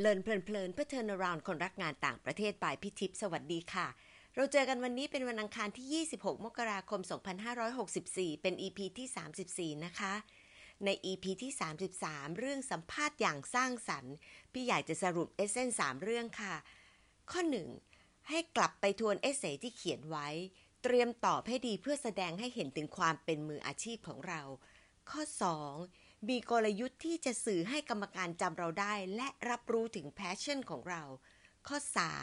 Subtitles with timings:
[0.00, 3.86] เลินเพลินๆเพื่อเทิร์นาราวคนรักงานต่างประเทศปลายพิทิพสวัสดีค่ะ
[4.34, 7.00] เราเจอกันวันนี้เป็นวันอังคารที่ 26 มกราคม
[7.76, 10.14] 2564 เป็น EP ที่ 34 นะคะ
[10.84, 11.52] ใน EP ที่
[11.96, 14.14] 33 เรื่องสัมภาษณ์อย่างสร้างสรรค์
[14.52, 16.54] พี่อยากจะสรุปเอเซน3เรื่องค่ะ
[17.30, 17.42] ข้อ
[17.84, 20.28] 1 ให้กลับไปทวนเอเซที่เขียนไว้
[20.82, 24.42] เตรียมตอบให้ดีเพื่อแสดงให้เห็นถึงความเป็นมืออาชีพของเรา
[25.10, 25.22] ข้อ
[25.70, 31.02] 2 มีกลยุทธ์ที่จะสื่อให้กรรมการจำเราได้ และรับรู้ถึงแพชชั่นของเรา
[31.66, 31.78] ข้อ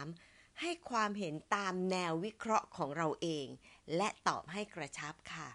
[0.05, 3.47] 3 ให้ความเห็นตามแนววิเคราะห์ของเราเอง
[3.95, 5.49] และตอบให้กระชับค่ะ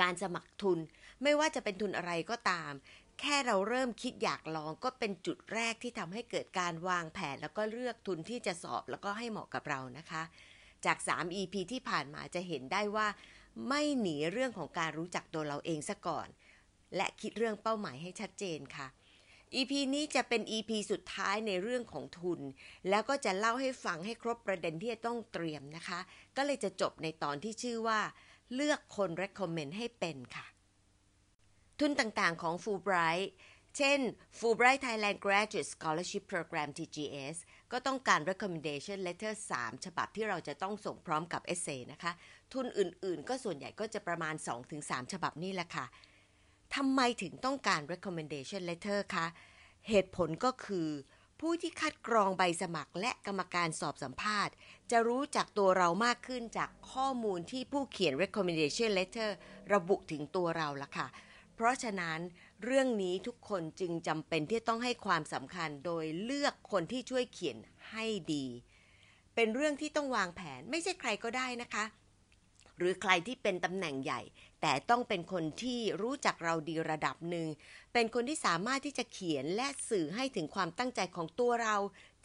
[0.00, 0.78] การสมัครทุน
[1.22, 2.72] ไม่ว่าจะเป็นทุนอะไรก็ตาม
[3.20, 10.22] แค่เราเริ่มคิดอยากลองก็เป็นจุดแรกที่ทำให้เกิดการวางแผนแล้วก็เลือกทุนที่จะสอบแล้วก็ให้เหมาะกับเรานะคะ
[10.84, 13.06] จาก 3 EP ที่ผ่านมาจะเห็นได้ว่า
[13.68, 16.28] ไม่หนีเรื่องของการรู้จักตัวเราเองซะก่อน
[16.96, 18.88] และคิดเรื่องเป้าหมายให้ชัดเจนค่ะ
[19.54, 22.40] EP นี้จะเป็น EP สุดท้ายในเรื่องของทุน
[22.88, 26.00] แล้วก็จะเล่าให้ฟังให้ครบประเด็นที่จะต้องเตรียมนะคะ
[26.36, 28.00] ก็เลยจะจบในตอนที่ชื่อว่า
[28.54, 30.46] เลือกคน recommend ให้เป็นค่ะ
[31.80, 33.28] ทุนต่างๆของ Fulbright
[33.76, 34.00] เช่น
[34.38, 37.36] Fulbright Thailand Graduate Scholarship Program TGS
[37.72, 42.12] ก็ต้องการ recommendation letter 3 ฉบับที่เราจะต้องส่งพร้อมกับ essay นะคะ
[42.52, 44.34] ทุนอื่นๆ ก็ส่วนใหญ่ก็จะประมาณ
[44.72, 45.86] 2-3 ฉบับนี่แหละค่ะ
[46.74, 49.26] ทำไมถึงต้องการ recommendation letter คะ
[49.88, 50.88] เหตุผลก็คือ
[51.40, 54.54] ผู้ที่คัดกรองใบสมัครและกรรมการสอบสัมภาษณ์
[54.90, 59.30] จะรู้จักตัวเรามากขึ้นจากข้อมูลที่ผู้เขียน recommendation letter
[59.74, 61.06] ระบุถึงตัวเราละค่ะ
[61.54, 62.18] เพราะฉะนั้น
[62.64, 67.56] เรื่องนี้ทุกคนจึงจำเป็นที่ต้องให้ความสำคัญโดยเลือกคนที่ช่วยเขียน
[67.90, 68.46] ให้ดี
[69.34, 71.84] เป็นเรื่องที่ต้องวางแผนไม่ใช่ใครก็ได้นะคะ
[72.78, 74.20] หรือใครที่เป็นตำแหน่งใหญ่
[74.60, 77.48] แต่ต้องเป็นคนที่รู้จักเราดีระดับหนึ่ง
[77.92, 81.76] เป็นคนที่สามารถที่จะเขียนและสื่อให้ถึงความตั้งใจของตัวเรา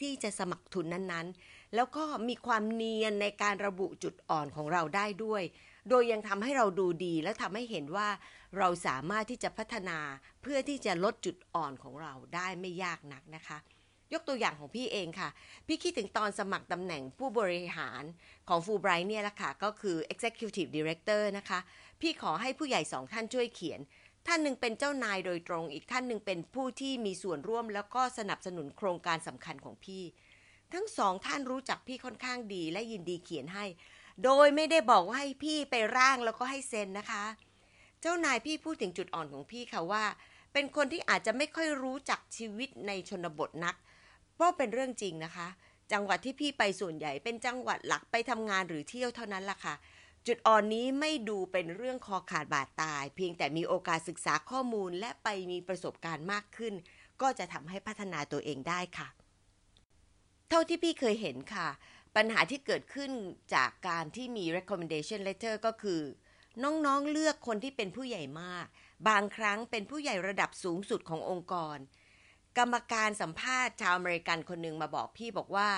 [0.02, 5.44] ที่จะสมัครทุนนั้นๆ แล้วก็มีความเนียนในการระบุจุดอ่อนของเราได้ด้วย
[5.90, 8.10] โดยยังทำให้เราดูดีและทำให้เห็นว่า
[8.58, 10.00] เราสามารถที่จะพัฒนา
[10.42, 13.58] เพื่อที่จะลดจุดอ่อนของเราได้ไม่ยากนักนะคะ
[14.14, 15.30] ยกตัวอย่างของพี่เองค่ะ
[15.68, 18.04] พี่คิดถึงตอนสมัครตำแหน่งผู้บริหาร
[18.50, 21.60] ของ Fulbright เนี่ยละค่ะ ก็คือ Executive Director นะคะ
[22.02, 23.80] พี่ขอให้ผู้ใหญ่สองท่านช่วยเขียน
[24.28, 30.04] ท่านหนึ่งเป็นเจ้านายโดยตรง อีกท่านหนึ่งเป็นผู้ที่มีส่วนร่วม แล้วก็สนับสนุนโครงการสำคัญของพี่
[30.74, 33.66] ทั้งสองท่านรู้จักพี่ค่อนข้างดีและยินดีเขียนให้
[34.24, 37.24] โดยไม่ได้บอกว่าให้พี่ไปร่างแล้วก็ให้เซ็นนะคะ
[38.02, 40.04] เจ้านายพี่พูดถึงจุดอ่อนของพี่ค่ะว่า
[40.54, 43.76] เป็นคนที่อาจจะไม่ค่อยรู้จักชีวิตในชนบทนัก
[44.36, 45.48] เพราเป็นเรื่องจริงนะคะ
[45.92, 49.76] จังหวัดที่พี่ไปส่วนใหญ่เป็นจังหวัดหลักไปทำงานหรือเที่ยวเท่านั้นล่ะค่ะ
[50.28, 56.74] จุดอ่อนนี้ไม่ดูเป็นเรื่องคอขาดบาดตาย เพียงแต่มีโอกาสศึกษาข้อมูลและไปมีประสบการณ์มากขึ้น
[57.22, 59.08] ก็จะทำให้พัฒนาตัวเองได้ค่ะ
[60.50, 61.68] เท่าที่พี่เคยเห็นค่ะ
[62.16, 63.12] ปัญหาที่เกิดขึ้น
[63.56, 66.02] จากการที่มี recommendation letter ก็คือ
[66.64, 68.66] น้องๆเลือกคนที่เป็นผู้ใหญ่มาก
[69.10, 71.78] บางครั้งเป็นผู้ใหญ่ระดับสูงสุดขององค์กร
[72.58, 75.70] กรรมการสัมภาษณ์ชาวอเมริกันคนหนึ่งมาบอกพี่บอกว่า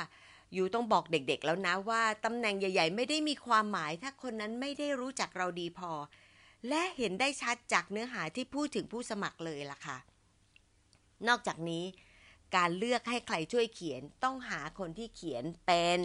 [0.53, 5.91] อยู่ต้องบอกเด็กๆแล้วนะว่าตำแหน่งใหญ่ ๆ ไม่ได้มีความหมาย ถ้าคนนั้นไม่ได้รู้จักเราดีพอ
[6.69, 9.97] และเห็นได้ชัดจากเนื้อหาที่พูดถึงผู้สมัครเลยล่ะค่ะ
[11.27, 11.83] นอกจากนี้
[12.55, 15.99] การเลือกให้ใครช่วยเขียนต้องหาคนที่เขียนเป็น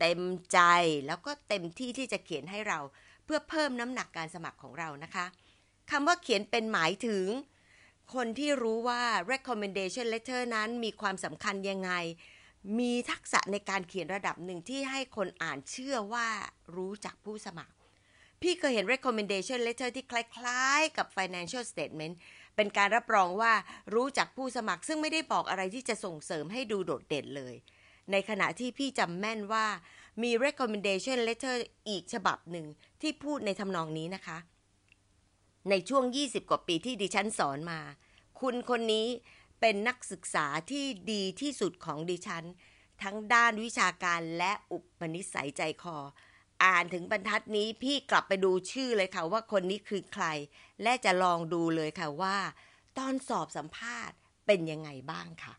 [0.00, 0.20] เต็ม
[0.52, 0.60] ใจ
[1.06, 2.78] แล้วก็เต็มที่ที่จะเขียนให้เรา
[3.24, 5.26] เพื่อเพิ่มน้ำหนักการสมัครของเรานะคะ
[5.90, 7.26] คำว่าเขียนเป็นหมายถึง
[8.14, 9.02] คนที่รู้ว่า
[9.32, 11.92] recommendation letter นั้นมีความสำคัญยังไง
[12.78, 16.28] มีทักษะในการเขียนระดับหนึ่งที่ให้คนอ่านเชื่อว่า
[16.76, 17.72] รู้จักผู้สมัคร
[18.42, 22.14] พี่เคยเห็น recommendation letter ที่คล้ายๆ กับ financial statement
[22.56, 23.52] เป็นการรับรองว่า
[23.94, 27.54] รู้จักผู้สมัคร ซึ่งไม่ได้บอกอะไรที่จะส่งเสริมให้ดูโดดเด่นเลย
[28.12, 29.66] ในขณะที่พี่จำแม่นว่า
[30.22, 31.56] มี recommendation letter
[31.88, 32.66] อีกฉบับหนึ่ง
[33.02, 34.38] ที่พูดในทำนองนี้นะคะ
[35.70, 37.80] ในช่วง 20 กว่าปีที่ดิฉันสอนมา
[38.40, 39.08] คุณคนนี้
[39.60, 42.44] เป็นนักศึกษาที่ดีที่สุดของดิฉัน
[43.02, 45.98] ทั้งด้านวิชาการและอุปนิสัยใจคอ
[46.64, 50.26] อ่านถึงบรรทัดนี้พี่กลับไปดูชื่อเลยค่ะว่าคนนี้คือใคร
[50.82, 52.36] และจะลองดูเลยค่ะว่า
[52.98, 54.16] ตอนสอบสัมภาษณ์
[54.46, 55.54] เป็นยังไงบ้างค่ะ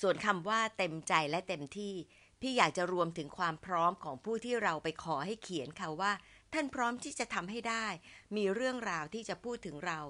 [0.00, 1.94] ส่วนคำว่าเต็มใจและเต็มที่
[2.40, 6.12] พี่อยากจะรวมถึงความพร้อมของผู้ที่เราไปขอให้เขียนค่ะว่า
[6.54, 7.86] ท่านพร้อมที่จะทำให้ได้
[8.36, 10.00] มีเรื่องราวที่จะพูดถึงเรา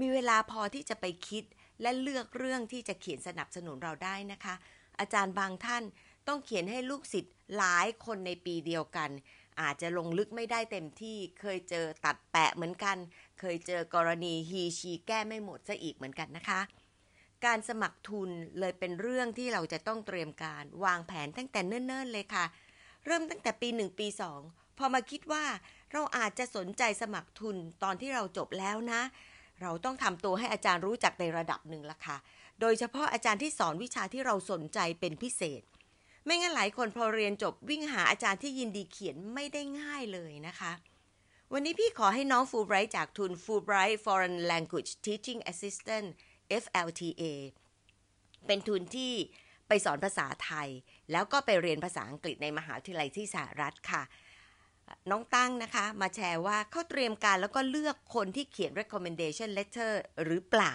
[0.00, 1.44] มีเวลาพอที่จะไปคิด
[1.82, 4.54] และเลือกเรื่องที่จะเขียนสนับสนุนเราได้นะคะ
[5.00, 5.84] อาจารย์บางท่าน
[6.28, 9.10] ต้องเขียนให้ลูกศิษย์หลายคนในปีเดียวกัน
[9.60, 12.96] อาจจะลงลึกไม่ได้เต็มที่ เคยเจอตัดแปะเหมือนกัน
[13.40, 16.60] เคยเจอกรณีฮีชีแก้ไม่หมดซะอีกเหมือนกันนะคะ
[17.44, 22.44] การสมัครทุนเลยเป็นเรื่องที่เราจะต้องเตรียมการวางแผนตั้งแต่เนิ่นๆเลยค่ะ
[23.06, 25.44] เริ่มตั้งแต่ปี 1 ปี2 พอมาคิดว่า
[25.92, 29.02] เราอาจจะสนใจสมัครทุนตอนที่เราจบแล้วนะ
[29.62, 32.16] เราต้องทำตัวให้อาจารย์รู้จักในระดับหนึ่งละค่ะ
[32.60, 35.62] โดยเฉพาะอาจารย์ที่สอนวิชาที่เราสนใจเป็นพิเศษ
[36.24, 40.72] ไม่งั้นหลายคนพอเรียนจบวิ่งหาอาจารย์ที่ยินดีเขียนไม่ได้ง่ายเลยนะคะ
[41.52, 46.08] วันนี้พี่ขอให้น้องฟูไบรท์จากทุน Fulbright Foreign Language Teaching Assistant
[46.62, 47.22] FLTA
[48.46, 49.12] เป็นทุนที่
[49.68, 50.68] ไปสอนภาษาไทย
[51.12, 54.02] แล้วก็ไปเรียนภาษาอังกฤษในมหาวิทยาลัยที่สหรัฐค่ะ
[55.10, 59.92] น้องตั้งนะคะ มาแชร์ว่าเขาเตรียมการแล้วก็เลือกคนที่เขียน recommendation letter
[60.24, 60.74] หรือเปล่า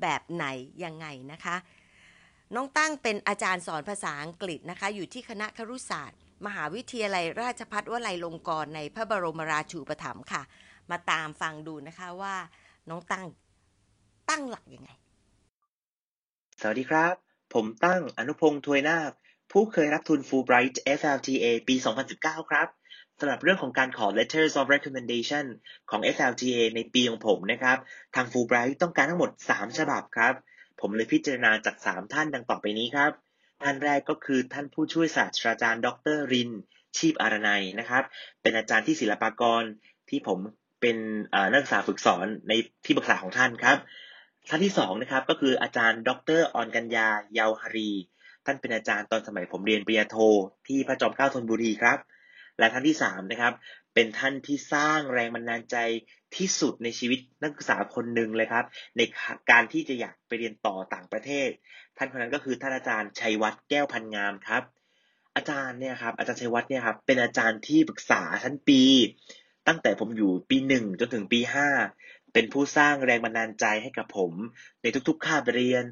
[0.00, 0.46] แบบไหน
[0.84, 1.56] ยังไงนะคะ
[2.54, 10.42] น้องตั้งเป็นอาจารย์สอนภาษาอังกฤษนะคะ อยู่ที่คณะครุศาสตร์ มหาวิทยาลัยราชภัฏวลัยลงกรณ์ในพระบรมราชูปถัมภ์ค่ะ
[10.90, 12.34] มาตามฟังดูนะคะว่า
[12.88, 13.26] น้องตั้ง
[14.30, 14.90] ตั้งหลักยังไง
[16.60, 17.14] สวัสดีครับ
[17.54, 19.12] ผมตั้งอนุพงศ์ทวยนาค
[19.52, 21.74] ผู้เคยรับทุน Fulbright FLTA ปี
[22.12, 22.68] 2019 ครับ
[23.20, 25.44] สำหรับเรื่องของการขอ letters of recommendation
[25.90, 27.78] ของ FLTA ในปีของผมนะครับ
[28.16, 30.34] ทาง Fulbright ต้องการทั้งหมด 3 ฉบับครับ
[30.80, 33.12] ผมเลยพิจารณาจาก 3 ท่านดังต่อไปนี้ครับ
[33.62, 36.50] ท่านแรกก็คือท่านผู้ช่วยศาสตราจารย์ ดรริน
[36.96, 38.02] ชีพอารนัยนะครับ
[38.42, 39.62] เป็นอาจารย์ที่ศิลปากร
[40.10, 40.38] ที่ผม
[40.80, 40.96] เป็น
[41.52, 42.52] นักศึกษาฝึกสอนใน
[42.84, 43.76] ที่ปรึกษาของท่านครับ
[44.48, 47.90] ท่านที่สองนะครับก็คืออาจารย์ ดรออนกัญญาเยาวหรี
[48.46, 50.16] ท่านเป็นอาจารย์ตอนสมัยผมเรียนปริญญาโท
[50.68, 51.98] ที่พระจอมเกล้าธนบุรีครับ
[52.58, 53.54] และท่านที่สามนะครับ
[53.94, 55.76] เป็นท่านที่สร้างแรงบันดาลใจ
[56.36, 58.64] ที่สุดในชีวิตนักศึกษาคนหนึ่งเลยครับ
[58.96, 59.00] ใน
[59.50, 61.48] การที่จะอยากไปเรียนต่อต่างประเทศ
[61.96, 64.62] ท่านคนนั้นก็คือท่านอาจารย์ชัยวัฒน์แก้วพันงามครับ
[65.36, 68.82] อาจารย์เนี่ยครับอาจารย์ชัยวัฒน์เนี่ยครับเป็นอาจารย์ที่ปรึกษาชั้นปี
[69.68, 71.68] ตั้งแต่ผมอยู่ปีหนึ่งจนถึงปีห้า
[72.36, 74.32] เป็นผู้สร้างแรงบันดาลใจให้กับผม
[74.82, 75.84] ในทุกๆคาบเรียน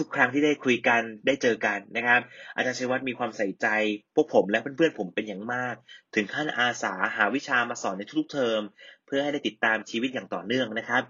[0.00, 2.20] ทุกๆ ครั้งที่ได้คุยกันได้เจอกันนะครับ
[2.56, 3.66] อาจารย์ชัยวัฒน์มีความใส่ใจ
[4.14, 5.74] พวกผมและเพื่อนๆผมเป็นอย่างมาก
[6.14, 8.60] ถึงขั้นอาสาหาวิชามาสอนในทุกๆเทอม
[9.06, 11.02] เพื่อให้ได้ติดตามชีวิตอย่างต่อเนื่องนะครับ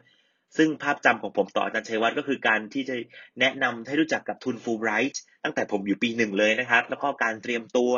[0.57, 2.95] ซึ่งภาพจำของผมต่ออาจารย์ชัยวัฒน์ก็คือการที่จะ
[3.41, 7.93] แนะนำให้รู้จักกับทุนฟูลไบรท์ตั้งแต่ผมอยู่ปีหนึ่งเลยนะครับ แล้วก็การเตรียมตัว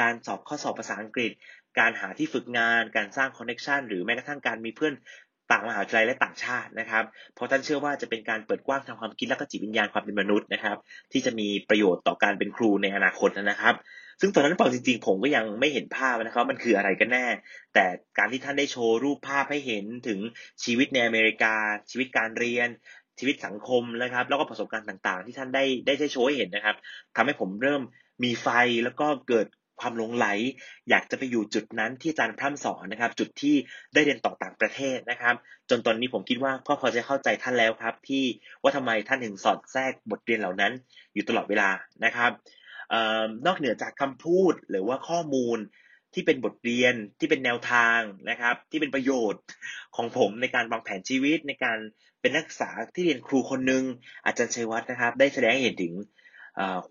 [0.00, 1.32] การสอบข้อสอบภาษาอังกฤษ
[1.78, 4.94] การหาที่ฝึกงาน การสร้างคอนเนคชันหรือแม้กระทั่งการมีเพื่อน
[5.50, 7.04] ต่างมหาวิทยาลัยและต่างชาตินะครับ
[7.34, 10.76] เพราะท่านเชื่อว่าจะเป็นการเปิดกว้างทางความคิดและก็จิตวิญญาณความเป็นมนุษย์นะครับ
[11.12, 13.74] ที่จะมีประโยชน์ต่อการเป็นครูในอนาคตนะครับ
[14.20, 17.26] ซึ่งตอนนั้นฟังจริงๆ ผมก็ยังไม่เห็นภาพนะครับมันคืออะไรกันแน่
[17.74, 17.86] แต่
[18.18, 20.20] การที่ท่านได้โชว์รูปภาพให้เห็นถึง
[20.64, 21.54] ชีวิตในอเมริกา
[21.90, 22.68] ชีวิตการเรียน
[23.18, 26.76] ชีวิตสังคมนะครับ แล้วก็ประสบการณ์ต่างๆ ที่ท่านได้ได้ใช้โชว์ให้เห็นนะครับ
[27.16, 27.82] ทำให้ผมเริ่ม
[28.24, 28.48] มีไฟ
[28.84, 29.46] แล้วก็เกิด
[29.80, 30.26] ความหลงไหล
[30.90, 33.54] อยากจะไปอยู่จุดนั้นที่อาจารย์พร่ำสอนนะครับ จุดที่
[33.94, 35.34] ได้เรียนต่อต่างประเทศนะครับ
[35.70, 38.24] จนตอนนี้ผมคิดว่าก็พอจะเข้าใจท่านแล้วครับ ที่
[38.62, 40.72] ว่าทำไมท่านถึงสอดแทรกบทเรียนเหล่านั้น
[41.14, 41.70] อยู่ตลอดเวลา
[42.04, 42.30] นะครับ
[43.46, 45.58] นอกเหนือจากคำพูดหรือว่าข้อมูล
[46.14, 48.00] ที่เป็นบทเรียนที่เป็นแนวทาง
[48.30, 49.42] นะครับ ที่เป็นประโยชน์
[49.96, 51.78] ของผมในการวางแผนชีวิตในการ
[52.20, 53.82] เป็นนักศึกษาที่เรียนครูคนหนึ่ง
[54.24, 55.94] อาจารย์ชัยวัฒน์นะครับ ได้แสดงให้เห็นถึง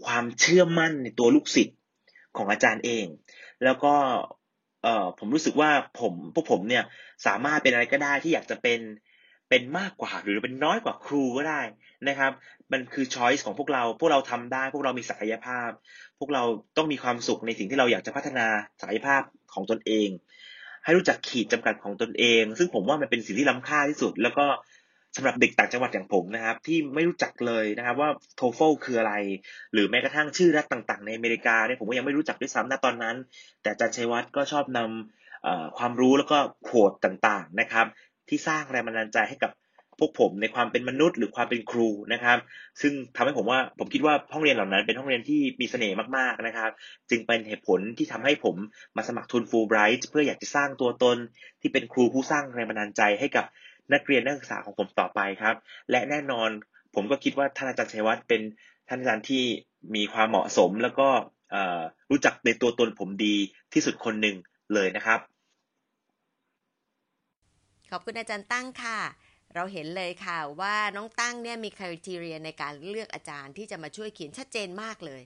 [0.05, 1.77] ความเชื่อมั่นในตัวลูกศิษย์
[2.37, 3.05] ของอาจารย์เอง
[3.63, 3.93] แล้วก็
[4.83, 5.69] เอ่อผมรู้สึกว่า
[5.99, 6.83] ผมพวกผมเนี่ย
[7.25, 8.79] สามารถเป็นอะไรก็ได้ที่อยากจะเป็น
[9.49, 11.61] เป็นมากกว่าหรือเป็นน้อยกว่าครูก็ได้
[12.07, 12.31] นะครับ
[12.71, 15.69] มันคือช้อยส์ของพวกเรา พวกเราทำได้ พวกเรามีศักยภาพ
[16.19, 16.43] พวกเรา
[16.77, 18.47] ต้องมีความสุขในสิ่งที่เราอยากจะพัฒนา
[18.81, 19.21] ศักยภาพ
[19.53, 20.09] ของตนเอง
[20.83, 24.45] ให้รู้จักขีดจำกัดของตนเอง ซึ่งผมว่ามันเป็นสิ่งที่ล้ำค่าที่สุด แล้วก็
[25.15, 29.13] สำหรับเด็กต่างจังหวัดอย่างผมนะครับ ที่ไม่รู้จักเลยนะครับว่าโทเฟลคืออะไร
[29.73, 33.15] หรือแม้กระทั่งชื่อรัฐต่างๆ ในอเมริกาเนี่ยผมก็ยังไม่รู้จักด้วยซ้ำณตอนนั้น
[33.61, 37.85] แต่อาจารย์ชัยวัฒน์ก็ชอบนำความรู้แล้วก็โควดต่างๆนะครับ
[38.29, 39.51] ที่สร้างแรงบันดาลใจให้กับ
[39.99, 42.37] พวกผมในความเป็นมนุษย์ หรือความเป็นครูนะครับ
[42.81, 46.71] ซึ่งทำให้ผมว่าผมคิดว่าห้องเรียนเหล่านั้นเป็นห้องเรียนที่มีเสน่ห์มากๆนะครับ
[47.09, 48.55] จึงเป็นเหตุผลที่ทำให้ผม
[48.95, 51.17] มาสมัครทุนฟูลไบรท์เพื่ออยากจะสร้างตัวตน
[51.61, 53.45] ที่เป็นครูผู้สร้างแรงบันดาลใจให้กับ
[53.93, 55.55] นักเรียนนักศึกษาของผมต่อไปครับ
[55.91, 56.49] และแน่นอน
[56.95, 58.41] ผมก็คิดว่าท่านอาจารย์ชัยวัฒน์เป็น
[58.87, 59.43] ท่านอาจารย์ที่
[59.95, 61.07] มีความเหมาะสม แล้วก็
[62.09, 63.35] รู้จักในตัวตนผมดี
[63.73, 64.35] ที่สุดคนหนึ่ง
[64.73, 65.19] เลยนะครับ
[67.91, 68.99] ขอบคุณอาจารย์ตั้งค่ะ
[69.55, 75.21] เราเห็นเลยค่ะว่าน้องตั้งเนี่ยมีคุณทีเรียในการเลือกอาจารย์ที่จะมาช่วยเขียนชัดเจนมากเลย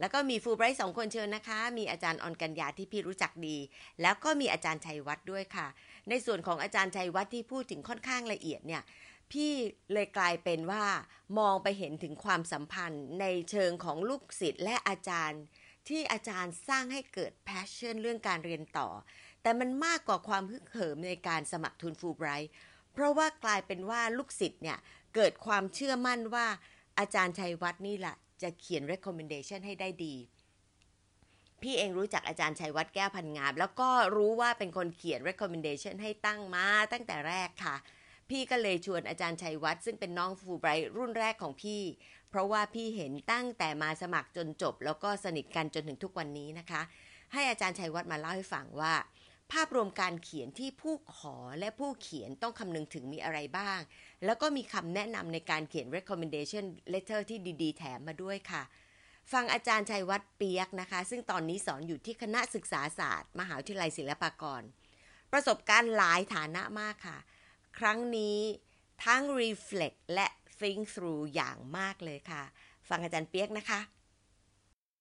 [0.00, 3.56] แล้วก็มีฟูไบรท์สองคนเชิญนะคะ มีอาจารย์ออนกัญญาที่พี่รู้จักดี
[4.02, 5.66] แล้วก็มีอาจารย์ชัยวัฒน์ด้วยค่ะ
[6.08, 8.82] ในส่วนของอาจารย์ชัยวัฒน์ที่พูดถึงค่อนข้างละเอียดเนี่ย
[9.32, 9.52] พี่
[9.92, 10.84] เลยกลายเป็นว่า
[11.38, 15.40] มองไปเห็นถึงความสัมพันธ์ในเชิงของลูกศิษย์และอาจารย์
[15.88, 18.88] ที่อาจารย์สร้างให้เกิด passion เรื่องการเรียนต่อ
[19.42, 22.50] แต่มันมากกว่าความฮึกเหิมในการสมัครทุนฟูไบรท์
[22.92, 24.78] เพราะว่ากลายเป็นว่าลูกศิษย์เนี่ย
[25.14, 26.46] เกิดความเชื่อมั่นว่า
[26.98, 30.16] อาจารย์ชัยวัฒน์นี่แหละ จะเขียน recommendation ให้ได้ดี
[31.62, 37.76] พี่เองรู้จักอาจารย์ชัยวัฒน์แก้วพันงาม แล้วก็รู้ว่าเป็นคนเขียน recommendation ให้ตั้งมาตั้งแต่แรกค่ะ
[38.30, 41.82] พี่ก็เลยชวนอาจารย์ชัยวัฒน์ซึ่งเป็นน้องฟูไบรท์รุ่นแรกของพี่
[42.30, 46.82] เพราะว่าพี่เห็นตั้งแต่มาสมัครจนจบ แล้วก็สนิทกันจนถึงทุกวันนี้นะคะ
[47.32, 48.94] ให้อาจารย์ชัยวัฒน์มาเล่าให้ฟังว่า
[49.52, 53.78] ภาพรวมการเขียนที่ผู้ขอและผู้เขียนต้องคำนึงถึงมีอะไรบ้าง
[54.24, 58.62] แล้วก็มีคำแนะนำในการเขียน recommendation letter ที่ดีๆ แถมมาด้วยค่ะ
[59.32, 64.62] ฟังอาจารย์ชัยวัฒน์เปียกนะคะ ซึ่งตอนนี้สอนอยู่ที่คณะศึกษาศาสตร์ มหาวิทยาลัยศิลปากร
[65.32, 67.18] ประสบการณ์หลายฐานะมากค่ะ
[67.78, 68.38] ครั้งนี้
[69.04, 70.26] ทั้ง reflect และ
[70.60, 72.42] think through อย่างมากเลยค่ะ
[72.88, 73.80] ฟังอาจารย์เปียกนะคะ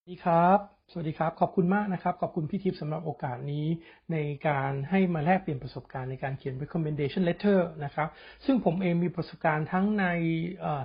[0.10, 0.60] ดีครับ
[0.92, 3.66] สวัสดีครับ ขอบคุณมากนะครับ ขอบคุณพี่ทิพย์สำหรับโอกาสนี้
[4.12, 8.10] ในการให้มาแลกเปลี่ยนประสบการณ์ในการเขียน recommendation letter นะครับ
[8.46, 10.06] ซึ่งผมเองมีประสบการณ์ทั้งใน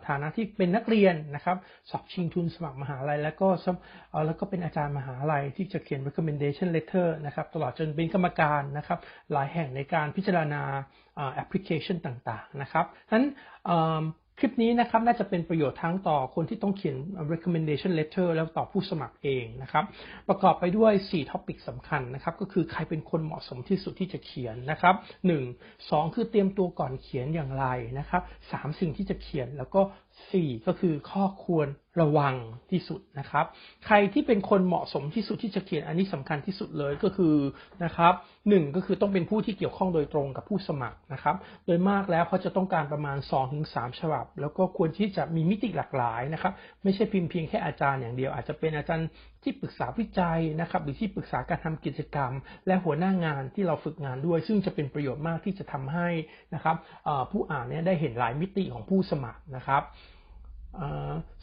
[0.09, 1.57] ฐานะที่เป็นนักเรียนนะครับ
[1.91, 3.49] สอบชิงทุนสมัครมหาลัย แล้วก็
[4.27, 8.99] แล้วก็เป็นอาจารย์มหาลัยที่จะเขียน recommendation letter นะครับ ตลอดจนเป็นกรรมการนะครับ
[9.33, 10.63] หลายแห่งในการพิจารณา
[11.35, 13.27] แอปพลิเคชันต่างๆ นะครับนั้น
[14.39, 16.97] คลิปนี้นะครับน่าจะเป็นประโยชน์ทั้งต่อคนที่ต้องเขียน
[17.33, 19.85] recommendation letter แล้วต่อผู้สมัครเองนะครับ
[20.29, 24.95] ประกอบไปด้วย4 topic สำคัญนะครับ ก็คือใครเป็นคนเหมาะสมที่สุดที่จะเขียนนะครับ
[25.37, 27.67] 1 2 คือเตรียมตัวก่อนเขียนอย่างไร
[27.99, 29.81] นะครับ 3 สิ่งที่จะเขียนแล้วก็
[30.29, 31.69] 4 ก็คือข้อควร
[32.01, 32.35] ระวัง
[32.71, 33.45] ที่สุดนะครับ
[33.87, 37.35] ใครที่เป็นคนเหมาะสมที่สุดที่จะเขียนอันนี้สำคัญที่สุดเลยก็คือ
[37.85, 38.13] นะครับ
[38.49, 41.37] หนึ่งก็คือต้องเป็นผู้ที่เกี่ยวข้องโดยตรงกับผู้สมัครนะครับ
[41.67, 43.19] โดยมากแล้วเขาจะต้องการประมาณ
[43.59, 49.09] 2-3 ฉบับ แล้วก็ควรที่จะมีมิติหลากหลายนะครับ ไม่ใช่พิมพ์เพียงแค่อาจารย์อย่างเดียว อาจจะเป็นอาจารย์
[49.43, 52.33] ที่ปรึกษาวิจัยนะครับ หรือที่ปรึกษาการทำกิจกรรม
[52.67, 56.09] และหัวหน้างานที่เราฝึกงานด้วย ซึ่งจะเป็นประโยชน์มากที่จะทำให้
[56.55, 56.77] นะครับ
[57.31, 59.83] ผู้อ่านเนี่ยได้เห็นหลายมิติของผู้สมัครนะครับ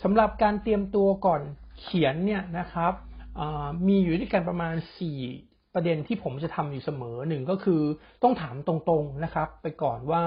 [0.03, 1.41] สำหรับการเตรียมตัวก่อน
[1.81, 2.93] เขียนเนี่ยนะครับ
[3.87, 4.75] มีอยู่ด้วยกันประมาณ
[5.25, 7.81] 4 ประเด็นที่ผมจะทำอยู่เสมอหนึ่งก็คือ
[8.23, 10.23] ต้องถามตรงๆนะครับ ไปก่อนว่า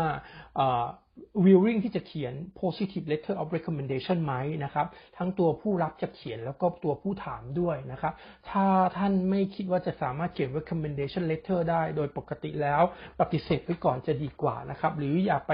[1.44, 4.34] willing ที่จะเขียน positive letter of recommendation ไหม
[4.64, 8.12] นะครับ ทั้งตัวผู้รับจะเขียนแล้วก็ตัวผู้ถามด้วยนะครับ
[8.50, 12.82] ถ้าท่านไม่คิดว่าจะสามารถเขียน recommendation letter ได้ โดยปกติแล้ว
[13.20, 15.52] ปฏิเสธไว้ก่อนจะดีกว่านะครับ หรืออย่าไป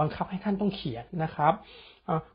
[0.00, 1.54] บังคับให้ท่านต้องเขียนนะครับ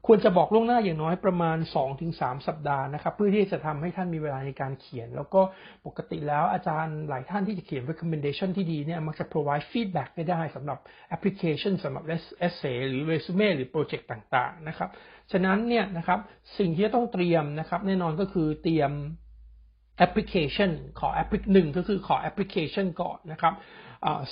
[0.07, 1.57] ควรจะบอกล่วงหน้าอย่างน้อยประมาณ
[2.01, 5.41] 2-3 สัปดาห์นะครับ เพื่อที่จะทำให้ท่านมีเวลาในการเขียน แล้วก็
[5.86, 10.77] ปกติแล้วอาจารย์หลายท่านที่จะเขียน recommendation ที่ดีเนี่ยมักจะ provide feedback ไม่ได้สำหรับ
[11.15, 12.03] application สำหรับ
[12.48, 14.89] essay หรือ resume หรือ project ต่างๆนะครับ
[15.31, 16.19] ฉะนั้นเนี่ยนะครับ
[16.57, 18.91] สิ่งที่ต้องเตรียมนะครับ แน่นอนก็คือเตรียม
[20.05, 23.53] application ขอ applic หนึ่งก็คือขอ application ก่อนนะครับ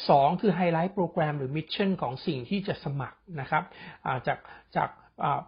[0.10, 3.63] สองคือไฮไลท์โปรแกรมหรือ mission ของสิ่งที่จะสมัครนะครับ
[4.28, 4.40] จาก
[4.75, 4.90] จาก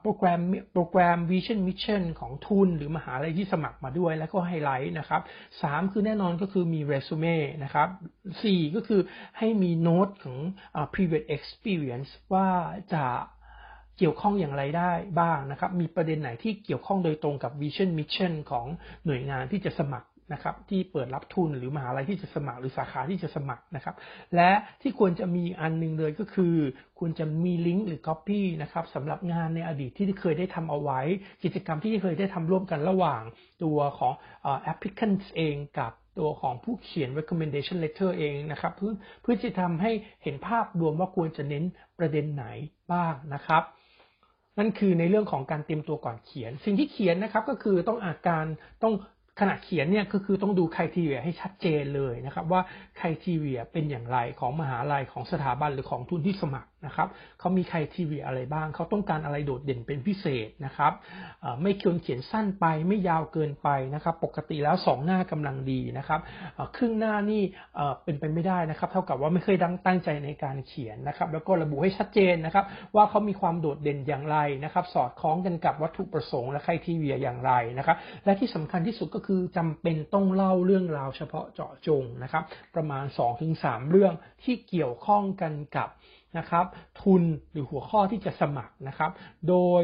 [0.02, 0.42] โปรแกรม
[0.74, 5.22] โปรแกรม Vision Mission ของทุนหรือมหาลัยที่สมัครมาด้วย แล้วก็ไฮไลท์นะครับ
[5.62, 7.88] สามคือแน่นอนก็คือมีเรซูเม่นะครับ
[8.44, 9.02] สี่ก็คือ
[9.38, 10.38] ให้มีโน้ตของ
[10.94, 12.50] previous experience ว่า
[12.94, 13.06] จะ
[13.98, 18.66] เกี่ยวข้องอย่างไรได้บ้างนะครับ มีประเด็นไหนที่เกี่ยวข้องโดยตรงกับ Vision Mission ของ
[19.06, 23.96] หน่วยงานที่จะสมัคร นะครับที่เปิดรับทุนหรือมหาลัยที่จะสมัครหรือสาขาที่จะสมัครนะครับ
[24.36, 24.52] และ
[24.82, 26.56] ที่ควรจะมีอันนึงเลยก็คือ
[27.00, 31.02] ควรจะมีลิงก์หรือ Copy นะครับสำหรับงานในอดีตที่เคยได้ทำเอาไว้
[31.44, 33.22] กิจกรรมที่เคยได้ทำร่วมกันระหว่าง
[33.64, 34.14] ตัวของ
[34.72, 39.92] applicant เองกับตัวของผู้เขียน recommendation letter เองนะครับ เพื่อเพื่อจะทำให้
[40.24, 41.64] เห็นภาพรวมว่าควรจะเน้น
[42.00, 42.46] ประเด็นไหน
[42.92, 43.64] บ้างนะครับ
[44.60, 48.46] นั่นคือในเรื่องของการเตรียมตัวก่อนเขียน สิ่งที่เขียนนะครับก็คือต้องอาการ
[48.84, 48.94] ต้อง
[49.40, 52.62] ขณะเขียนเนี่ยก็คือต้องดูครทีเรียให้ชัดเจนเลยนะครับ ว่า
[53.00, 57.08] ครทีเรียเป็นอย่างไรของมหาลัยของสถาบันหรือของทุนที่สมัคร นะครับ
[57.40, 60.94] เขามีใคุณทีเรีอะไรบ้าง เขาต้องการอะไรโดดเด่นเป็นพิเศษนะครับ
[61.62, 66.20] ไม่ควรเขียนสั้นไปไม่ยาวเกินไปนะครับ ปกติแล้วสองหน้ากำลังดีนะครับ
[66.76, 67.42] ครึ่งหน้านี่
[68.04, 72.66] เป็นไปไม่ได้นะครับ เท่ากับว่าไม่เคยตั้งใจในการเขียนนะครับ แล้วก็ระบุให้ชัดเจนนะครับ
[72.96, 82.44] ว่าเขามีความโดดเด่นอย่างไรนะครับ สอดคล้องกันกับวัตถุประสงค์และใคุณทีเรีอย่างไรนะครับ และที่สำคัญที่สุดก็คือจำเป็นต้องเล่าเรื่องราวเฉพาะเจาะจงนะครับ
[82.76, 83.06] ประมาณ
[83.48, 84.14] 2-3 เรื่อง
[84.44, 85.90] ที่เกี่ยวข้องกันกับ
[86.38, 86.66] นะครับ
[87.02, 89.12] ทุนหรือหัวข้อที่จะสมัครนะครับ
[89.50, 89.84] โดย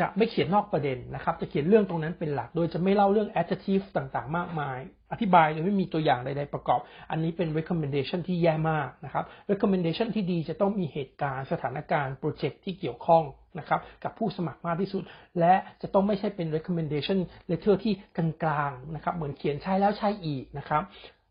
[0.00, 4.78] จะไม่เขียนนอกประเด็นนะครับ จะเขียนเรื่องตรงนั้นเป็นหลัก โดยจะไม่เล่าเรื่อง adjective ต่างๆ มากมาย
[5.12, 13.24] อธิบายโดยไม่มีตัวอย่างใดๆประกอบ อันนี้เป็น recommendation ที่แย่มากนะครับ recommendation ที่ดีจะต้องมีเหตุการณ์สถานการณ์โปรเจกต์ที่เกี่ยวข้อง
[13.58, 15.02] นะครับกับผู้สมัครมากที่สุด
[15.40, 17.18] และจะต้องไม่ใช่เป็น recommendation
[17.50, 20.82] letter ที่กลางๆนะครับ เหมือนเขียนใช้แล้วใช้อีกนะครับ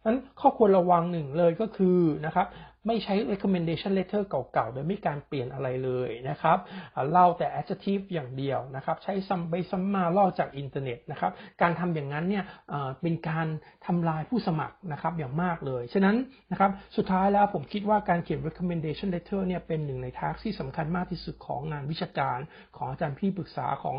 [0.06, 2.48] นั้นข้อควรระวังหนึ่งเลยก็คือนะครับ
[2.88, 6.58] ไม่ใช้ recommendation letter เก่าๆ โดยไม่การเปลี่ยนอะไรเลยนะครับ
[7.12, 11.32] เล่าแต่ adjective อย่างเดียวนะครับ ใช้ซ้ำไปซ้ำมาล่อจากอินเทอร์เน็ตนะครับ
[11.62, 12.44] การทำอย่างนั้นเนี่ย
[13.02, 13.48] เป็นการ
[13.86, 16.16] ทำลายผู้สมัครนะครับอย่างมากเลย ฉะนั้น
[16.52, 22.40] นะครับสุดท้ายแล้วผมคิดว่าการเขียน recommendation letter เนี่ยเป็นหนึ่งในทักที่สำคัญมากที่สุดของงานวิชาการ
[22.78, 23.98] ของอาจารย์พี่ปรึกษาของ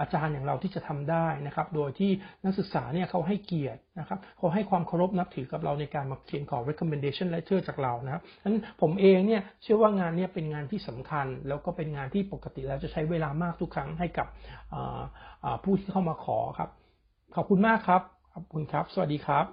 [0.00, 2.10] อาจารย์อย่างเราที่จะทำได้นะครับ โดยที่
[2.44, 14.26] นักศึกษาเนี่ยเขาให้เกียรตินะครับเขาให้ความเคารพนับถือกับเราในการมาเขียนขอ recommendation letter จากเรานะครับฉะนั้นผมเองเนี่ยเชื่อว่างานนี้เป็นงานที่สำคัญ แล้วก็เป็นงานที่ปกติแล้วจะใช้เวลามากทุกครั้งให้กับ
[15.64, 16.70] ผู้ที่เข้ามาขอครับ
[17.36, 18.02] ขอบคุณมากครับ
[18.34, 19.46] ขอบคุณครับ สวัสดีครับ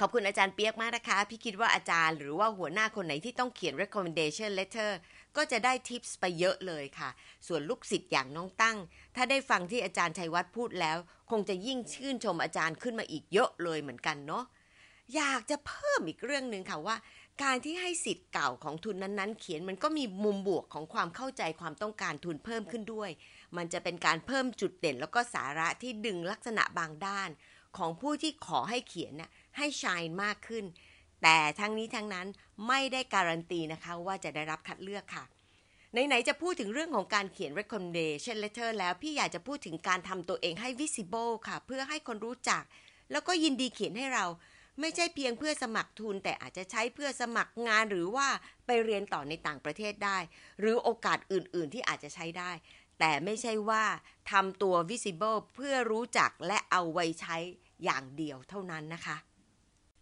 [0.00, 4.90] ขอบคุณอาจารย์เปียกมากนะคะ พี่คิดว่าอาจารย์หรือว่าหัวหน้าคนไหนที่ต้องเขียน recommendation letter
[5.36, 7.08] ก็จะได้ทิปส์ไปเยอะเลยค่ะ
[7.46, 8.76] ส่วนลูกศิษย์อย่างน้องตั้ง
[9.16, 10.98] ถ้าได้ฟังที่อาจารย์ชัยวัฒน์พูดแล้ว
[11.30, 14.44] คงจะยิ่งชื่นชมอาจารย์ขึ้นมาอีกเยอะเลยเหมือนกันเนาะ
[15.16, 16.96] อยากจะเพิ่มอีกเรื่องหนึ่งค่ะว่า
[17.42, 23.10] การที่ให้สิทธิ์เก่าของทุนนั้นๆ เขียนมันก็มีมุมบวกของความเข้าใจความต้องการทุนเพิ่มขึ้นด้วย
[23.56, 27.30] มันจะเป็นการเพิ่มจุดเด่น แล้วก็สาระที่ดึงลักษณะบางด้าน
[27.76, 30.64] ของผู้ที่ขอให้เขียนน่ะให้ชายมากขึ้น
[31.22, 32.26] แต่ทั้งนี้ทั้งนั้น
[32.68, 35.24] ไม่ได้การันตีนะคะว่าจะได้รับคัดเลือกค่ะ
[35.92, 42.62] ไหนๆจะพูดถึงเรื่องของการเขียน recommendation letter แล้วพี่อยากจะพูดถึงการทำตัวเองให้ visible ค่ะ เพื่อให้คนรู้จัก
[43.12, 44.24] แล้วก็ยินดีเขียนให้เรา
[44.80, 48.28] ไม่ใช่เพียงเพื่อสมัครทุน แต่อาจจะใช้เพื่อสมัครงานหรือว่า
[48.66, 50.18] ไปเรียนต่อในต่างประเทศได้
[50.60, 52.50] หรือโอกาสอื่น ๆ ที่อาจจะใช้ได้
[52.98, 53.84] แต่ไม่ใช่ว่า
[54.32, 57.36] ทำตัว visible เพื่อรู้จักและเอาไว้ใช้
[57.84, 59.16] อย่างเดียวเท่านั้นนะคะ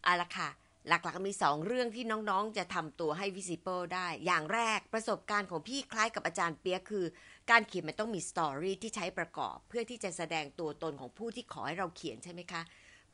[0.04, 0.48] เอาละค่ะ
[0.88, 7.04] หลักๆมี 2 เรื่องที่น้องๆ จะทำตัวให้ visible ได้ อย่างแรกประสบการณ์ของพี่คล้ายกับอาจารย์เปียกคือ
[7.50, 12.62] การเขียนมันต้องมีสตอรี่ที่ใช้ประกอบ เพื่อที่จะแสดงตัวตนของผู้ที่ขอให้เราเขียนใช่ไหมคะ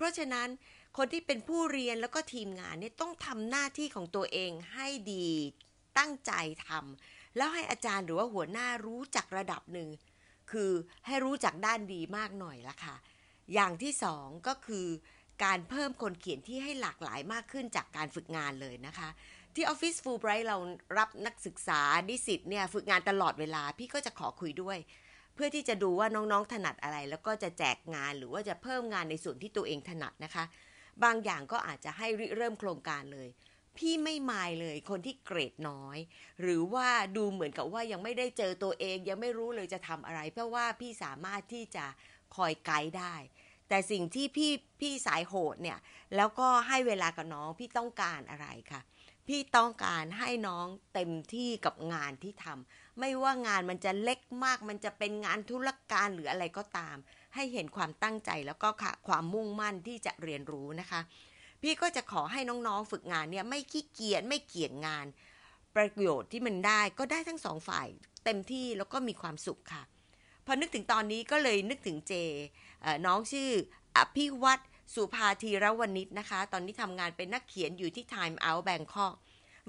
[0.02, 0.49] ราะฉะนั้น
[0.97, 5.28] คนที่เป็นผู้เรียนแล้วก็ทีมงานเนี่ยต้องทำหน้าที่ของตัวเองให้ดี
[5.99, 6.32] ตั้งใจ
[6.67, 9.88] ทำแล้วให้อาจารย์หรือว่าหัวหน้ารู้จักระดับหนึ่ง
[10.50, 10.73] คือ
[11.06, 12.97] ให้รู้จักด้านดีมากหน่อยละค่ะ
[13.54, 14.86] อย่างที่สองก็คือ
[15.45, 19.08] การเพิ่มคนเขียนที่ให้หลากหลายมากขึ้นจากการฝึกงานเลยนะคะ
[19.54, 20.58] ที่ออฟฟิศฟูลไบรท์เรา
[20.99, 24.78] รับนักศึกษาดิสิตเนี่ยฝึกงานตลอดเวลา พี่ก็จะขอคุยด้วย
[25.34, 30.45] เพื่อที่จะดูว่าน้องๆถนัดอะไร แล้วก็จะแจกงานหรือว่าจะเพิ่มงานในส่วนที่ตัวเองถนัดนะคะ
[31.04, 33.28] บางอย่างก็อาจจะให้ริเริ่มโครงการเลย
[33.78, 35.99] พี่ไม่มายเลยคนที่เกรดน้อย
[36.40, 41.84] หรือว่าดูเหมือนกับว่ายังไม่ได้เจอตัวเอง ยังไม่รู้เลยจะทำอะไร เพราะว่าพี่สามารถที่จะ
[42.36, 43.14] คอยไกด์ได้
[43.68, 45.78] แต่สิ่งที่พี่พี่สายโหดเนี่ย
[46.16, 48.80] แล้วก็ให้เวลากับน้องพี่ต้องการอะไรคะ
[49.28, 56.97] พี่ต้องการให้น้องเต็มที่กับงานที่ทำ ไม่ว่างานมันจะเล็กมาก มันจะเป็นงานธุรการหรืออะไรก็ตาม
[57.35, 58.69] ให้เห็นความตั้งใจแล้วก็
[59.09, 61.00] ความมุ่งมั่นที่จะเรียนรู้นะคะ
[61.63, 65.07] พี่ก็จะขอให้น้องๆฝึกงานเนี่ยไม่ขี้เกียจไม่เกี่ยจงาน
[65.76, 67.87] ประโยชน์ที่มันได้ก็ได้ทั้งสองฝ่าย
[68.25, 69.83] เต็มที่แล้วก็มีความสุขค่ะ
[70.47, 72.13] พอนึกถึงตอนนี้ก็เลยนึกถึงเจ
[73.07, 73.50] น้องชื่อ
[73.97, 74.61] อภิวัต
[74.95, 79.15] สุภาธีรวณิชนะคะ ตอนนี้ทำงานเป็นนักเขียนอยู่ที่ Time Out Bangkok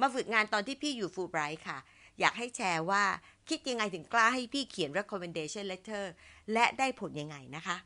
[0.01, 1.77] มาฝึกงานตอนที่พี่อยู่ฟูไบรท์ค่ะ
[2.19, 3.03] อยากให้แชร์ว่า
[3.49, 6.05] คิดยังไงถึงกล้าให้พี่เขียน recommendation letter
[6.53, 7.77] และได้ผลยังไงนะคะ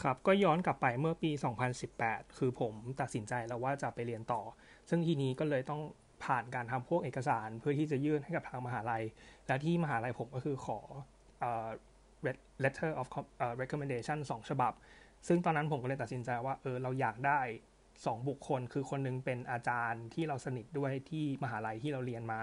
[0.00, 1.30] ครับก็ย้อนกลับไปเมื่อปี
[1.84, 4.40] 2018 คือผมตัดสินใจแล้วว่าจะไปเรียนต่อ
[4.88, 5.80] ซึ่งทีนี้ก็เลยต้อง
[6.24, 9.04] ผ่านการทำพวกเอกสารเพื่อที่จะยื่นให้กับทางมหาลัย
[9.46, 10.78] และที่มหาลัยผมก็คือขอ
[12.64, 13.06] letter of
[13.62, 14.72] recommendation 2 ฉบับ
[15.28, 17.40] ซึ่งตอนนั้นผมก็เลยตัดสินใจว่าเออเราอยากได้
[18.04, 22.42] 2 บุคคล คือคนนึงเป็นอาจารย์ที่เราสนิทด้วยที่มหาลัยที่เราเรียนมา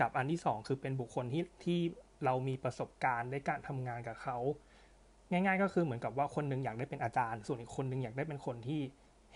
[0.00, 1.80] กับอันที่ 2 คือเป็นบุคคลที่ที่
[2.24, 4.38] เรามีประสบการณ์ในการทำงานกับเขา
[5.30, 8.80] ง่าย ๆ ก็คือเหมือนกับว่าคนนึงอยากได้เป็นอาจารย์ ส่วนอีกคนนึงอยากได้เป็นคนที่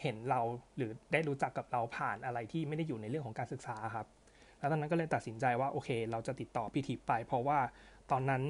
[0.02, 0.40] เห็นเรา
[0.76, 4.06] หรือได้รู้จักกับเราผ่านอะไรที่ไม่ได้อยู่ในเรื่องของการศึกษาครับ
[4.58, 7.58] แล้วตอนนั้นก็เลยตัดสินใจว่าโอเค เราจะติดต่อพี่ทิพย์ไป เพราะว่า
[8.10, 8.42] ตอนนั้น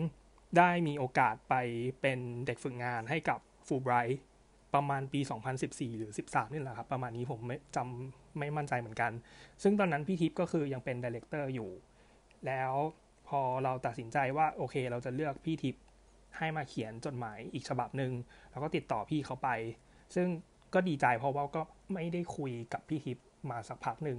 [0.59, 1.55] ได้มีโอกาสไป
[2.01, 4.22] เป็นเด็กฝึกงานให้กับฟูไบรท์
[4.75, 5.21] ประมาณปี
[5.59, 9.13] 2014 หรือ 13 นี่แหละครับ ประมาณนี้ผมไม่จำไม่มั่นใจเหมือนกัน
[9.63, 11.71] ซึ่งตอนนั้นพี่ทิพย์ก็คือยังเป็นดีเลกเตอร์อยู่
[12.47, 12.73] แล้ว
[13.29, 15.83] พอเราตัดสินใจว่าโอเค เราจะเลือกพี่ทิพย์
[16.39, 18.13] ให้มาเขียนจดหมายอีกฉบับหนึ่ง
[18.51, 19.49] แล้วก็ติดต่อพี่เขาไป
[20.15, 20.29] ซึ่ง
[20.75, 21.63] ก็ดีใจเพราะว่าก็
[21.95, 24.19] ไม่ได้คุยกับพี่ทิพย์มาสักพักหนึ่ง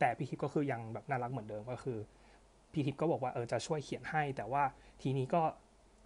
[0.00, 1.98] แต่พี่ทิพย์ก็คือยังแบบน่ารักเหมือนเดิมก็คือ
[2.72, 4.62] พี่ทิพย์ก็บอกว่าเออจะช่วยเขียนให้ แต่ว่า
[5.02, 5.42] ทีนี้ก็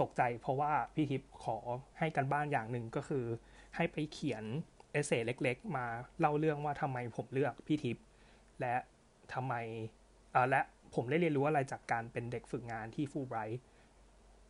[0.00, 1.56] ตกใจเพราะว่าพี่ทิพย์ขอ
[1.98, 3.24] ให้กันบ้านอย่างหนึ่งก็คือ
[3.76, 4.44] ให้ไปเขียน
[4.92, 5.84] เอเซ่เล็ก ๆ มา
[6.20, 8.04] เล่าเรื่องว่าทำไมผมเลือกพี่ทิพย์
[8.60, 8.74] และ
[9.34, 9.54] ทำไม
[10.50, 10.60] และ
[10.94, 13.62] ผมได้เรียนรู้อะไรจากการเป็นเด็กฝึกงานที่ฟูไบรท์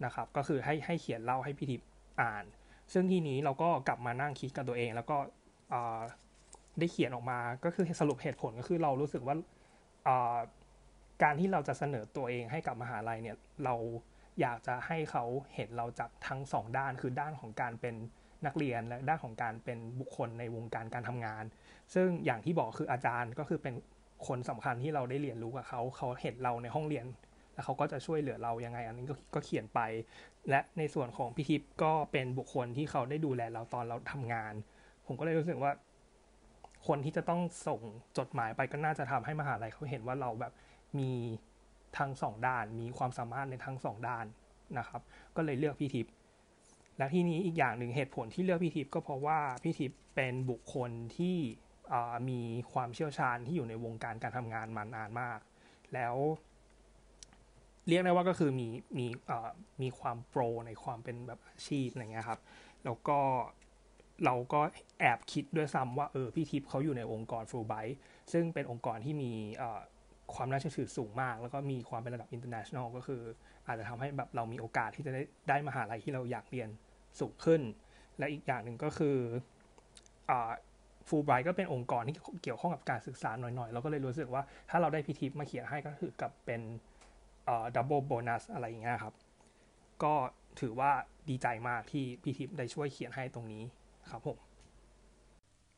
[0.04, 1.88] นะครับ ก็คือให้ให้เขียนเล่าให้พี่ทิพย์
[2.20, 2.44] อ่าน
[2.92, 5.16] ซึ่งทีนี้เราก็กลับมานั่งคิดกับตัวเอง แล้วก็
[6.78, 9.36] ได้เขียนออกมาก็คือสรุปเหตุผลก็คือเรารู้สึกว่า
[11.22, 13.74] การที่เราจะเสนอตัวเองให้กับมหาลัยเนี่ยเรา
[14.40, 17.94] อยากจะให้เขาเห็นเราจากทั้งสองด้านคือด้านของการเป็น
[18.46, 21.44] นักเรียนและด้านของการเป็นบุคคลในวงการการทำงาน
[21.94, 23.74] ซึ่งอย่างที่บอกคืออาจารย์ก็คือเป็น
[24.28, 27.06] คนสำคัญที่เราได้เรียนรู้กับเขาเขาเห็นเราในห้องเรียน
[27.54, 29.80] แล้วเขาก็จะช่วยเหลือเรายังไง อันนี้ก็เขียนไป
[30.50, 34.54] และในส่วนของพิทิพย์ก็เป็นบุคคลที่เขาได้ดูแลเราตอนเราทำงาน
[35.06, 35.72] ผมก็เลยรู้สึกว่า
[36.86, 37.80] คนที่จะต้องส่ง
[38.18, 40.52] จดหมายไปก็น่าจะทำให้มหาลัยเขาเห็นว่าเราแบบ
[40.98, 41.10] มี
[41.98, 44.24] ทั้งสองด้าน มีความสามารถในทั้งสองด้าน
[44.78, 45.02] นะครับ
[45.36, 46.12] ก็เลยเลือกพี่ทิพย์
[46.98, 51.36] และที่นี้อีกอย่างหนึ่งเหตุผลที่เลือกพี่ทิพย์ก็เพราะว่าพี่ทิพย์เป็นบุคคลที่
[52.30, 52.40] มี
[52.72, 55.38] ความเชี่ยวชาญที่อยู่ในวงการการทำงานมานานมาก
[55.94, 56.14] แล้ว
[57.88, 59.06] เรียกได้ว่าก็คือมีมี
[59.82, 62.40] มีความโปรในความเป็นแบบอาชีพอะไรเงี้ยครับ
[62.84, 63.18] แล้วก็
[64.24, 64.60] เราก็
[65.00, 67.74] แอบคิดด้วยซ้ำว่าเออพี่ทิพย์เขาอยู่ในองค์กรฟูไบ
[68.32, 69.32] ซึ่งเป็นองค์กรที่มี
[70.34, 73.22] ความน่าเชื่อถือสูงมาก แล้วก็มีความเป็นระดับ international ก็คือ
[73.66, 76.68] อาจจะทำให้แบบเรามีโอกาสที่จะได้ได้มหาลัยที่เราอยากเรียน
[77.20, 77.60] สูงขึ้น
[78.18, 79.16] และอีกอย่างหนึ่งก็คือ
[81.08, 86.60] ฟูไบรท์ก็เป็นองค์กรที่เกี่ยวข้องกับการศึกษาหน่อยๆ เราก็เลยรู้สึกว่าถ้าเราได้พี่ธีมาเขียนให้ก็คือกับเป็น
[87.74, 89.14] double bonus อะไรอย่างเงี้ยครับ
[90.02, 90.14] ก็
[90.60, 90.90] ถือว่า
[91.28, 93.62] ดีใจมากที่พี่ธีได้ช่วยเขียนให้ตรงนี้
[94.10, 94.38] ครับผม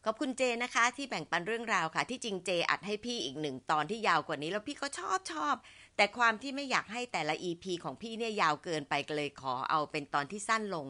[0.04, 5.54] ขอบคุณเจนะคะ ที่แบ่งปันเรื่องราวค่ะ ที่จริงเจอัดให้พี่อีกหนึ่งตอนที่ยาวกว่านี้ แล้วพี่ก็ชอบชอบ
[5.96, 10.86] แต่ความที่ไม่อยากให้แต่ละ EP ของพี่เนี่ยยาวเกินไปก็เลยขอเอาเป็นตอนที่สั้นลง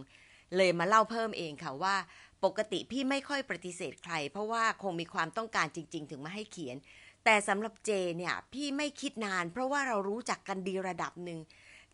[0.56, 1.96] เลยมาเล่าเพิ่มเองค่ะว่า
[2.44, 6.76] ปกติพี่ไม่ค่อยปฏิเสธใคร เพราะว่าคงมีความต้องการจริง ๆ ถึงมาให้เขียน
[7.24, 11.40] แต่สำหรับเจเนี่ยพี่ไม่คิดนาน เพราะว่าเรารู้จักกันดีระดับหนึ่ง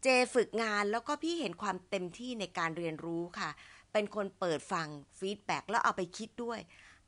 [0.03, 3.51] เจฝึกงานแล้วก็พี่เห็นความเต็มที่ในการเรียนรู้ค่ะ
[3.93, 4.89] เป็นคนเปิดฟัง
[5.19, 6.59] ฟีดแบ็แล้วเอาไปคิดด้วย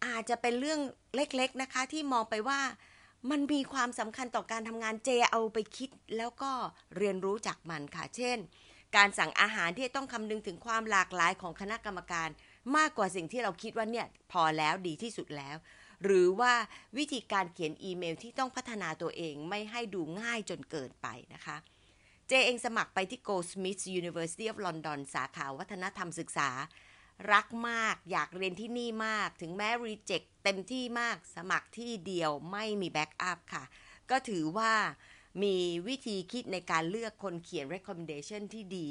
[0.07, 0.81] อาจจะเป็นเรื่อง
[1.15, 2.61] เล็กๆนะคะที่มองไปว่า
[3.31, 6.53] มันมีความสำคัญต่อการทำงานเจเอาไปคิดแล้วก็
[6.97, 8.39] เรียนรู้จากมันค่ะ เช่น
[8.97, 12.29] การสั่งอาหารที่ต้องคำนึงถึงความหลากหลายของคณะกรรมการ
[12.77, 15.57] มากกว่าสิ่งที่เราคิดว่าเนี่ยพอแล้วดีที่สุดแล้ว
[16.05, 16.53] หรือว่า
[16.99, 21.57] วิธีการเขียนอีเมลที่ต้องพัฒนาตัวเองไม่ให้ดูง่ายจนเกินไปนะคะ
[22.29, 26.51] เจเองสมัครไปที่ Goldsmiths University of London สาขาวัฒนธรรมศึกษา
[27.33, 33.65] รักมากอยากเรียนที่นี่มาก ถึงแม้ reject เต็มที่มาก สมัครที่เดียวไม่มี backup ค่ะ
[34.11, 34.73] ก็ถือว่า
[35.43, 35.57] มี
[35.89, 38.89] วิธีคิดในการเลือกคนเขียน recommendation ที่ดี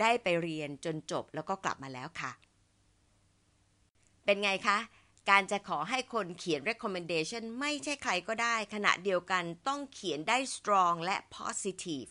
[0.00, 2.32] ได้ไปเรียนจนจบแล้วก็กลับมาแล้วค่ะ
[4.24, 4.78] เป็นไงคะ
[5.30, 12.10] การจะขอให้คนเขียน recommendation ไม่ใช่ใครก็ได้ ขณะเดียวกันต้องเขียนได้ strong และ positive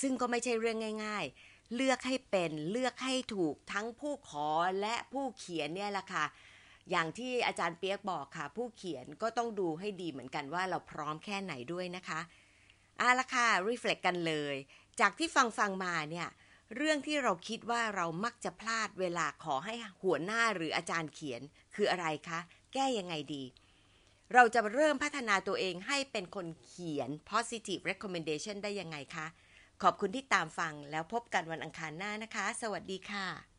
[0.00, 4.48] ซึ่งก็ไม่ใช่เรื่องง่าย ๆ เลือกให้เป็นเลือกให้ถูกทั้งผู้ขอ
[4.80, 6.24] และผู้เขียนเนี่ยแหละค่ะ
[6.90, 12.20] อย่างที่อาจารย์เปียกบอกค่ะ ผู้เขียนก็ต้องดูให้ดีเหมือนกันว่าเราพร้อมแค่ไหนด้วยนะคะ
[13.00, 14.56] อาละค่ะรีเฟล็กกันเลย
[15.00, 16.28] จากที่ฟังฟังมาเนี่ย
[16.76, 21.42] เรื่องที่เราคิดว่าเรามักจะพลาดเวลาขอให้หัวหน้าหรืออาจารย์เขียน
[21.74, 22.40] คืออะไรคะ
[22.72, 23.44] แก้ยังไงดี
[24.34, 29.26] เราจะเริ่มพัฒนาตัวเองให้เป็นคนเขียน positive recommendation ได้ยังไงคะ
[29.82, 33.51] ขอบคุณที่ตามฟังแล้วพบกันวันอังคารหน้านะคะ สวัสดีค่ะ